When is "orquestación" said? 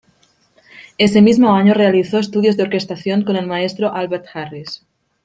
2.63-3.21